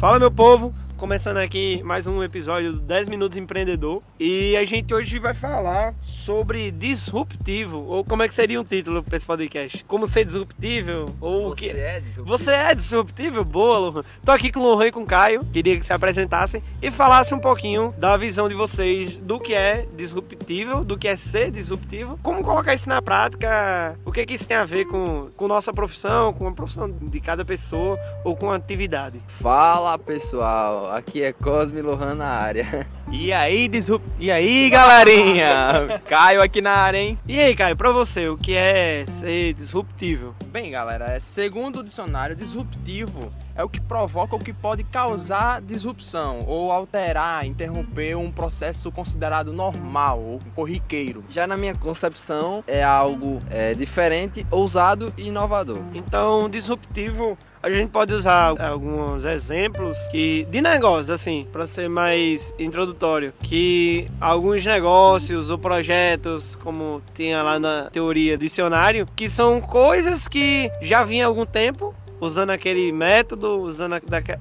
[0.00, 4.92] Fala meu povo, começando aqui mais um episódio do 10 Minutos Empreendedor e a gente
[4.92, 9.82] hoje vai falar sobre disruptivo, ou como é que seria um título para esse podcast?
[9.84, 11.06] Como ser disruptível?
[11.18, 11.70] Ou Você o que...
[11.70, 12.26] é disruptivo?
[12.26, 13.44] Você é disruptível?
[13.46, 14.04] Boa, Lohan.
[14.22, 15.42] Tô aqui com o Lohan e com o Caio.
[15.46, 19.86] Queria que se apresentassem e falassem um pouquinho da visão de vocês do que é
[19.96, 24.46] disruptível, do que é ser disruptivo, como colocar isso na prática, o que, que isso
[24.46, 28.50] tem a ver com, com nossa profissão, com a profissão de cada pessoa ou com
[28.50, 29.18] a atividade.
[29.26, 32.86] Fala pessoal, aqui é Cosme Lohan na área.
[33.12, 34.04] E aí, disrup...
[34.20, 36.00] E aí, galerinha?
[36.06, 37.18] Caio aqui na área, hein?
[37.26, 40.32] E aí, Caio, pra você, o que é ser disruptível?
[40.46, 45.60] Bem, galera, é, segundo o dicionário, disruptivo é o que provoca ou que pode causar
[45.60, 51.24] disrupção ou alterar, interromper um processo considerado normal ou corriqueiro.
[51.28, 55.80] Já na minha concepção é algo é, diferente, ousado e inovador.
[55.94, 62.52] Então, disruptivo, a gente pode usar alguns exemplos que de negócios, assim, para ser mais
[62.58, 70.26] introdutório, que alguns negócios ou projetos, como tinha lá na teoria dicionário, que são coisas
[70.26, 73.96] que já vinham há algum tempo usando aquele método, usando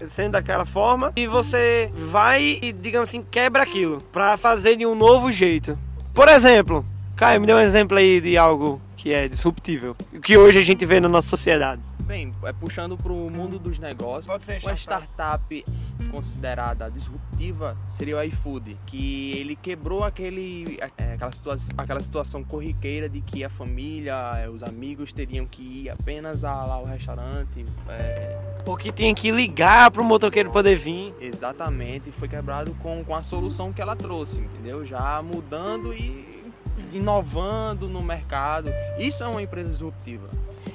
[0.07, 4.95] sendo daquela forma, e você vai e, digamos assim, quebra aquilo para fazer de um
[4.95, 5.77] novo jeito.
[6.13, 6.85] Por exemplo,
[7.15, 10.85] Caio, me dê um exemplo aí de algo que é disruptível, que hoje a gente
[10.85, 11.88] vê na nossa sociedade.
[12.09, 15.65] Bem, é, puxando para o mundo dos negócios, Pode ser uma startup
[16.09, 23.07] considerada disruptiva seria o iFood, que ele quebrou aquele, é, aquela, situa aquela situação corriqueira
[23.07, 27.63] de que a família, é, os amigos teriam que ir apenas a, lá ao restaurante.
[27.87, 31.13] é, Porque tinha que ligar pro motoqueiro poder vir.
[31.21, 34.83] Exatamente, foi quebrado com, com a solução que ela trouxe, entendeu?
[34.83, 36.43] Já mudando e
[36.91, 38.71] inovando no mercado.
[38.97, 40.27] Isso é uma empresa disruptiva.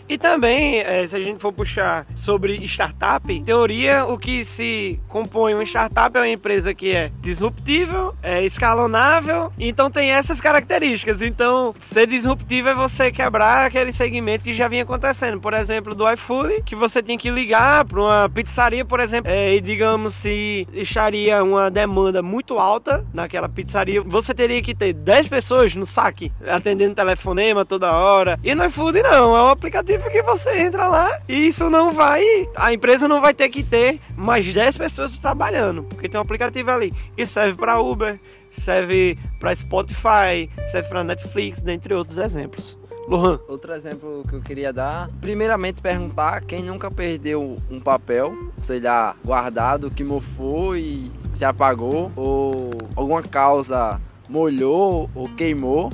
[0.06, 5.00] E também, eh, se a gente for puxar sobre startup, em teoria, o que se
[5.08, 11.22] compõe uma startup é uma empresa que é disruptível, é escalonável, então tem essas características.
[11.22, 15.41] Então, ser disruptivo é você quebrar aquele segmento que já vinha acontecendo.
[15.41, 19.56] Por exemplo, do iFood, que você tem que ligar para uma pizzaria, por exemplo, eh,
[19.56, 25.28] e digamos se estaria uma demanda muito alta naquela pizzaria, você teria que ter 10
[25.28, 28.38] pessoas no saque, atendendo telefonema toda hora.
[28.44, 32.22] E no iFood não, é um aplicativo que você entra lá e isso não vai,
[32.56, 36.71] a empresa não vai ter que ter mais 10 pessoas trabalhando, porque tem um aplicativo
[36.71, 36.93] ali.
[37.16, 38.19] Isso serve para Uber,
[38.50, 42.77] serve para Spotify, serve para Netflix, dentre outros exemplos.
[43.06, 48.81] Lohan, Outro exemplo que eu queria dar, primeiramente perguntar quem nunca perdeu um papel, sei
[48.81, 55.93] lá, guardado, que mofou e se apagou, ou alguma causa molhou ou queimou.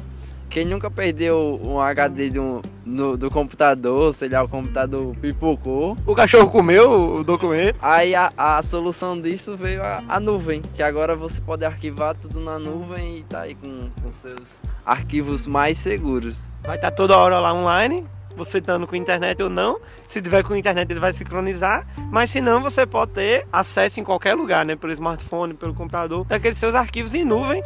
[0.50, 5.96] Quem nunca perdeu um HD de um- no- do computador, sei lá, o computador pipocou.
[6.04, 7.78] o cachorro comeu o documento.
[7.80, 12.40] Aí a, a solução disso veio a, a nuvem, que agora você pode arquivar tudo
[12.40, 16.48] na nuvem e tá aí com, com seus arquivos mais seguros.
[16.64, 18.04] Vai estar toda hora lá online,
[18.36, 19.78] você estando com internet ou não.
[20.06, 21.86] Se tiver com internet, ele vai sincronizar.
[22.10, 24.76] Mas se não, você pode ter acesso em qualquer lugar, né?
[24.76, 27.62] Pelo smartphone, pelo computador, daqueles seus arquivos em nuvem.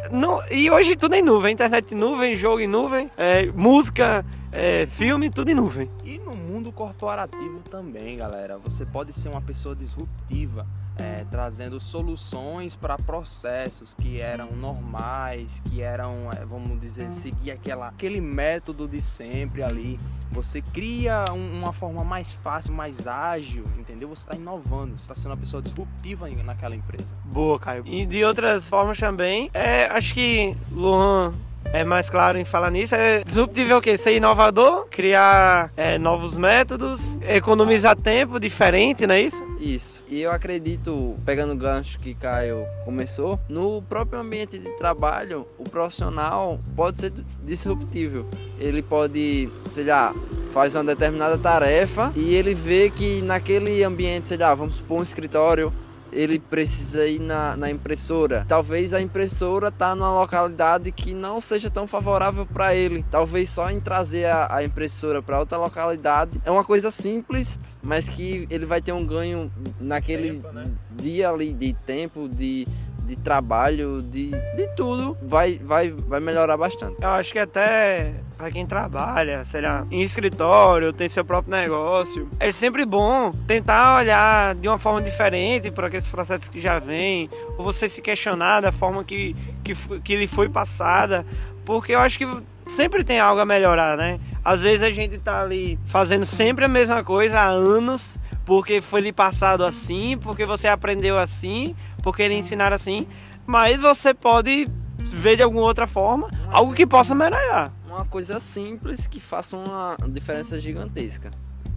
[0.51, 5.29] E hoje tudo em nuvem: internet em nuvem, jogo em nuvem, é, música, é, filme,
[5.29, 5.89] tudo em nuvem.
[6.03, 8.57] E no mundo corporativo também, galera.
[8.59, 10.65] Você pode ser uma pessoa disruptiva,
[10.97, 17.87] é, trazendo soluções para processos que eram normais, que eram, é, vamos dizer, seguir aquela,
[17.89, 19.99] aquele método de sempre ali.
[20.31, 24.09] Você cria um- uma forma mais fácil, mais ágil, entendeu?
[24.09, 27.05] Você está inovando, você está sendo uma pessoa disruptiva naquela empresa.
[27.25, 27.83] Boa, Caio.
[27.85, 31.33] E de outras formas também, é, acho que Luan
[31.75, 32.95] é mais claro em falar nisso.
[32.95, 33.97] É disruptivo é o quê?
[33.97, 39.43] Ser inovador, criar é, novos métodos, economizar tempo diferente, não é isso?
[39.59, 40.03] Isso.
[40.07, 45.63] E eu acredito, pegando o gancho que Caio começou, no próprio ambiente de trabalho, o
[45.63, 47.11] profissional pode ser
[47.43, 48.25] disruptível.
[48.59, 50.13] Ele pode, sei lá,
[50.53, 55.03] faz uma determinada tarefa e ele vê que naquele ambiente, sei lá, vamos supor um
[55.03, 55.73] escritório,
[56.15, 58.45] ele precisa ir na, na impressora.
[58.47, 63.05] Talvez a impressora tá numa localidade que não seja tão favorável para ele.
[63.11, 68.07] Talvez só em trazer a, a impressora para outra localidade é uma coisa simples, mas
[68.07, 70.71] que ele vai ter um ganho naquele Tempo, né?
[70.95, 72.67] dia ali de tempo, de,
[73.05, 75.17] de trabalho, de, de tudo.
[75.21, 77.01] Vai, vai, vai melhorar bastante.
[77.01, 82.29] Eu acho que até para quem trabalha, sei lá, em escritório, tem seu próprio negócio,
[82.39, 87.29] é sempre bom tentar olhar de uma forma diferente para aqueles processos que já vêm,
[87.57, 91.25] ou você se questionar da forma que, que, que lhe foi passada,
[91.63, 92.27] porque eu acho que
[92.67, 94.19] sempre tem algo a melhorar, né?
[94.43, 99.01] Às vezes a gente tá ali fazendo sempre a mesma coisa há anos, porque foi
[99.01, 103.07] lhe passado assim, porque você aprendeu assim, porque lhe ensinaram assim,
[103.45, 107.73] mas você pode ver de alguma outra forma algo que possa melhorar.
[107.87, 111.31] Uma coisa simples que faça uma diferença gigantesca.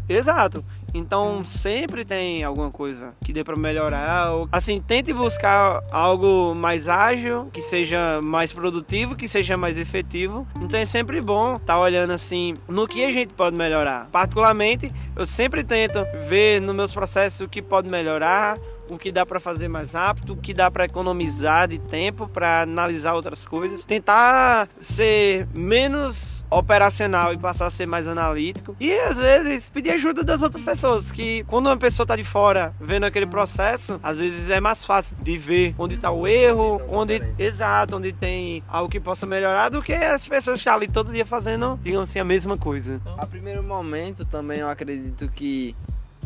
[0.09, 0.65] Exato.
[0.95, 4.29] Então sempre tem alguma coisa que dê para melhorar.
[4.51, 10.47] Assim, tente buscar algo mais ágil, que seja mais produtivo, que seja mais efetivo.
[10.61, 14.09] Então é sempre bom estar tá olhando assim no que a gente pode melhorar.
[14.11, 18.59] Particularmente, eu sempre tento ver nos meus processos o que pode melhorar,
[18.89, 22.63] o que dá para fazer mais rápido, o que dá para economizar de tempo para
[22.63, 28.77] analisar outras coisas, tentar ser menos operacional e passar a ser mais analítico.
[28.81, 32.73] E às vezes pedir ajuda das outras pessoas, que quando uma pessoa está de fora
[32.81, 37.23] vendo aquele processo, às vezes é mais fácil de ver onde está o erro, onde
[37.39, 41.13] exato, onde tem algo que possa melhorar do que as pessoas que estão ali todo
[41.13, 43.01] dia fazendo, digamos assim, a mesma coisa.
[43.17, 45.75] A primeiro momento também eu acredito que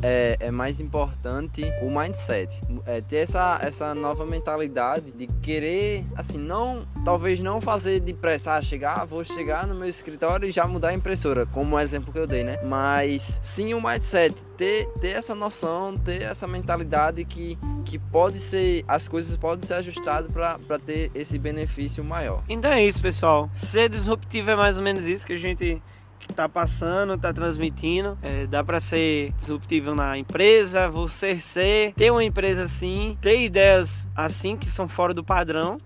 [0.02, 2.60] é, é, mais importante o mindset.
[2.84, 8.62] É ter essa, essa nova mentalidade de querer, assim, não, talvez não fazer depressa, ah,
[8.62, 12.18] chegar, vou chegar no meu escritório e já mudar a impressora, como o exemplo que
[12.18, 12.58] eu dei, né?
[12.64, 18.84] Mas sim o mindset, ter, ter essa noção, ter essa mentalidade que, que pode ser,
[18.88, 22.42] as coisas podem ser ajustadas para ter esse benefício maior.
[22.48, 23.48] Então é isso, pessoal.
[23.70, 25.80] Ser disruptivo é mais ou menos isso que a gente
[26.28, 28.16] tá passando, tá transmitindo.
[28.22, 34.06] É, dá para ser disruptivo na empresa, você ser, ter uma empresa assim, ter ideias
[34.14, 35.78] assim que são fora do padrão,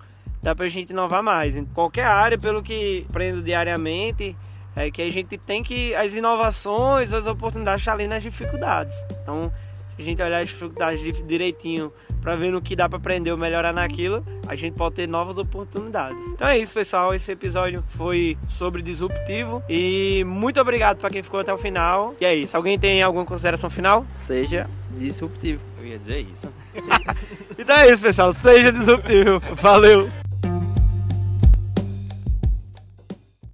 [0.42, 1.56] dá pra gente inovar mais.
[1.56, 4.36] Em qualquer área, pelo que aprendo diariamente,
[4.74, 8.94] é que a gente tem que as inovações, as oportunidades estão ali nas dificuldades.
[9.22, 9.50] Então,
[9.96, 11.90] se a gente olhar as dificuldades direitinho
[12.20, 15.38] para ver no que dá para aprender ou melhorar naquilo, a gente pode ter novas
[15.38, 16.26] oportunidades.
[16.32, 17.14] Então é isso, pessoal.
[17.14, 22.14] Esse episódio foi sobre disruptivo e muito obrigado para quem ficou até o final.
[22.20, 22.56] E é isso.
[22.56, 24.04] Alguém tem alguma consideração final?
[24.12, 25.62] Seja disruptivo.
[25.78, 26.52] Eu ia dizer isso.
[27.58, 28.32] então é isso, pessoal.
[28.32, 29.40] Seja disruptivo.
[29.54, 30.25] Valeu.